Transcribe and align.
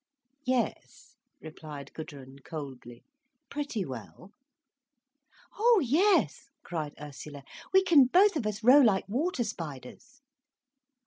"Yes," 0.47 1.15
replied 1.41 1.93
Gudrun, 1.93 2.39
coldly, 2.39 3.03
"pretty 3.51 3.85
well." 3.85 4.31
"Oh 5.59 5.79
yes," 5.79 6.49
cried 6.63 6.95
Ursula. 6.99 7.43
"We 7.71 7.83
can 7.83 8.05
both 8.05 8.35
of 8.35 8.47
us 8.47 8.63
row 8.63 8.79
like 8.79 9.07
water 9.07 9.43
spiders." 9.43 10.21